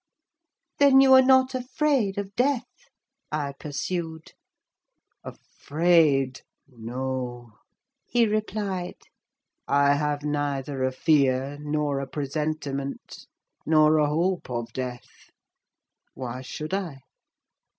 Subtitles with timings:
[0.79, 2.65] "Then you are not afraid of death?"
[3.31, 4.31] I pursued.
[5.23, 6.41] "Afraid?
[6.67, 7.59] No!"
[8.07, 8.97] he replied.
[9.67, 13.27] "I have neither a fear, nor a presentiment,
[13.63, 15.29] nor a hope of death.
[16.15, 17.01] Why should I?